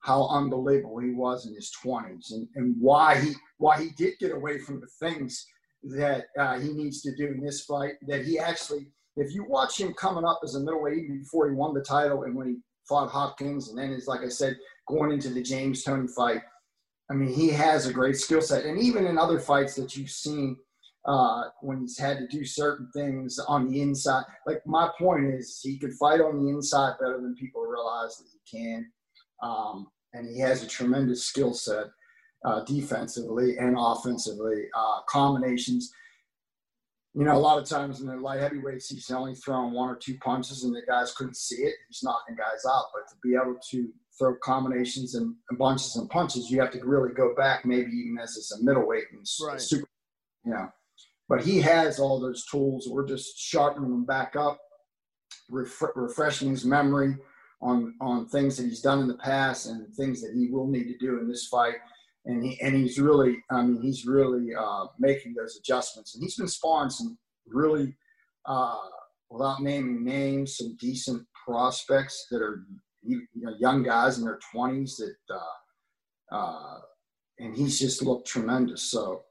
[0.00, 4.32] how unbelievable he was in his 20s and, and why he why he did get
[4.32, 5.44] away from the things
[5.82, 8.86] that uh, he needs to do in this fight that he actually
[9.18, 12.34] if you watch him coming up as a middleweight before he won the title and
[12.34, 12.56] when he
[12.88, 14.56] fought Hopkins and then is like I said
[14.86, 16.40] going into the James Toney fight
[17.10, 18.64] I mean, he has a great skill set.
[18.64, 20.56] And even in other fights that you've seen,
[21.06, 25.60] uh, when he's had to do certain things on the inside, like my point is,
[25.62, 28.90] he could fight on the inside better than people realize that he can.
[29.42, 31.86] Um, and he has a tremendous skill set
[32.44, 35.90] uh, defensively and offensively, uh, combinations.
[37.18, 39.96] You know, a lot of times in the light heavyweights, he's only throwing one or
[39.96, 41.74] two punches and the guys couldn't see it.
[41.88, 42.84] He's knocking guys out.
[42.94, 46.84] But to be able to throw combinations and, and, bunches and punches, you have to
[46.84, 49.60] really go back, maybe even as it's a middleweight and right.
[49.60, 49.88] super,
[50.44, 50.68] you know.
[51.28, 52.86] But he has all those tools.
[52.88, 54.60] We're just sharpening them back up,
[55.50, 57.16] ref- refreshing his memory
[57.60, 60.84] on on things that he's done in the past and things that he will need
[60.84, 61.74] to do in this fight.
[62.24, 66.14] And he and he's really, I mean, he's really uh, making those adjustments.
[66.14, 67.16] And he's been sparring some
[67.46, 67.96] really,
[68.46, 68.76] uh,
[69.30, 72.64] without naming names, some decent prospects that are
[73.02, 76.78] you know, young guys in their 20s that, uh, uh,
[77.38, 78.90] and he's just looked tremendous.
[78.90, 79.22] So,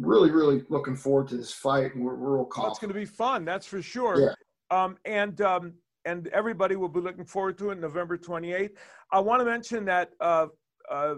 [0.00, 2.74] really, really looking forward to this fight, and we're, we're real confident.
[2.74, 4.20] That's going to be fun, that's for sure.
[4.20, 4.34] Yeah.
[4.70, 5.74] Um, and um,
[6.04, 8.76] and everybody will be looking forward to it November 28th.
[9.12, 10.46] I want to mention that uh,
[10.90, 11.16] uh,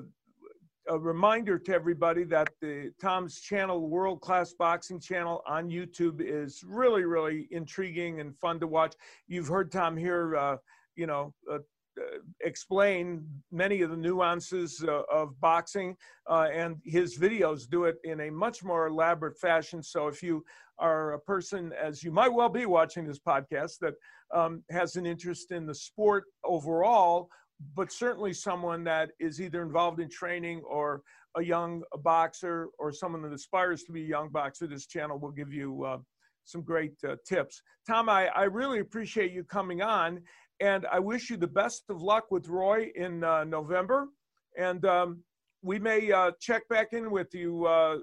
[0.88, 6.62] a reminder to everybody that the Tom's channel, World Class Boxing Channel on YouTube, is
[6.64, 8.94] really, really intriguing and fun to watch.
[9.26, 10.56] You've heard Tom here uh,
[10.96, 11.58] you know, uh,
[12.00, 15.96] uh, explain many of the nuances uh, of boxing,
[16.28, 19.82] uh, and his videos do it in a much more elaborate fashion.
[19.82, 20.44] So, if you
[20.78, 23.94] are a person, as you might well be watching this podcast, that
[24.34, 27.28] um, has an interest in the sport overall,
[27.74, 31.02] but certainly someone that is either involved in training or
[31.36, 35.30] a young boxer or someone that aspires to be a young boxer, this channel will
[35.30, 35.98] give you uh,
[36.44, 37.62] some great uh, tips.
[37.86, 40.20] Tom, I, I really appreciate you coming on.
[40.60, 44.08] And I wish you the best of luck with Roy in uh, November.
[44.56, 45.24] And um,
[45.62, 47.98] we may uh, check back in with you uh,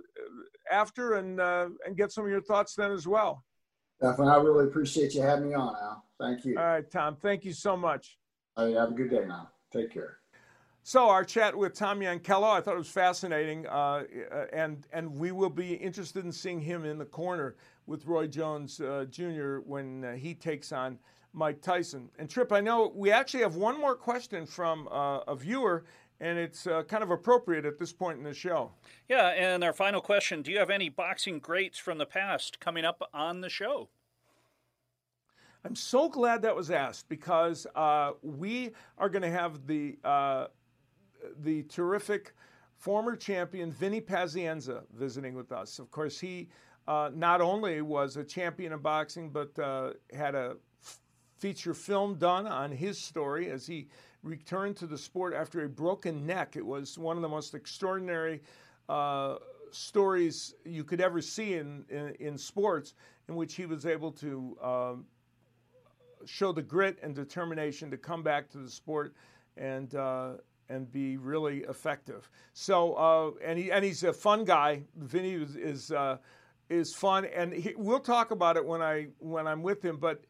[0.69, 3.43] after and, uh, and get some of your thoughts then as well.
[4.01, 4.33] Definitely.
[4.33, 6.03] I really appreciate you having me on, Al.
[6.19, 6.57] Thank you.
[6.57, 7.15] All right, Tom.
[7.15, 8.17] Thank you so much.
[8.57, 9.49] Right, have a good day now.
[9.71, 10.17] Take care.
[10.83, 14.03] So our chat with Tom Yankello, I thought it was fascinating, uh,
[14.51, 18.81] and and we will be interested in seeing him in the corner with Roy Jones
[18.81, 19.57] uh, Jr.
[19.59, 20.97] when uh, he takes on
[21.33, 22.09] Mike Tyson.
[22.17, 25.85] And Trip, I know we actually have one more question from uh, a viewer,
[26.19, 28.71] and it's uh, kind of appropriate at this point in the show.
[29.07, 32.85] Yeah, and our final question Do you have any boxing greats from the past coming
[32.85, 33.89] up on the show?
[35.63, 40.47] I'm so glad that was asked because uh, we are going to have the uh,
[41.43, 42.33] the terrific
[42.77, 45.77] former champion Vinny Pazienza visiting with us.
[45.77, 46.49] Of course, he
[46.87, 50.55] uh, not only was a champion in boxing, but uh, had a
[51.37, 53.87] feature film done on his story as he
[54.23, 56.55] returned to the sport after a broken neck.
[56.55, 58.41] It was one of the most extraordinary
[58.89, 59.35] uh,
[59.69, 62.93] stories you could ever see in, in, in, sports,
[63.29, 65.05] in which he was able to um,
[66.25, 69.13] show the grit and determination to come back to the sport
[69.57, 70.33] and uh,
[70.69, 72.29] and be really effective.
[72.53, 74.83] So uh, and he and he's a fun guy.
[74.95, 76.17] Vinny is is, uh,
[76.69, 79.97] is fun, and he, we'll talk about it when I when I'm with him.
[79.97, 80.23] But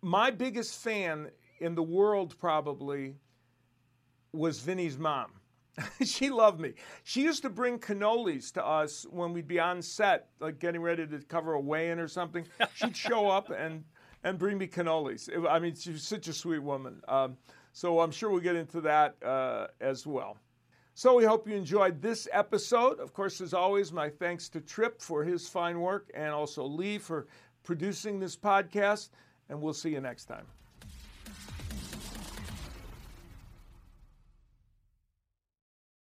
[0.00, 3.16] my biggest fan in the world probably
[4.32, 5.30] was Vinny's mom.
[6.04, 6.74] she loved me.
[7.02, 11.06] She used to bring cannolis to us when we'd be on set, like getting ready
[11.06, 12.46] to cover a weigh-in or something.
[12.74, 13.84] She'd show up and
[14.24, 15.28] and bring me cannolis.
[15.48, 17.00] I mean, she's such a sweet woman.
[17.06, 17.36] Um,
[17.72, 20.38] so I'm sure we'll get into that uh, as well.
[20.94, 23.00] So we hope you enjoyed this episode.
[23.00, 26.98] Of course, as always, my thanks to Trip for his fine work and also Lee
[26.98, 27.26] for
[27.64, 29.10] producing this podcast.
[29.48, 30.46] And we'll see you next time.